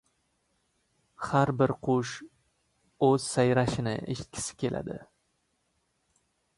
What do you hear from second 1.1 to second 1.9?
•Har bir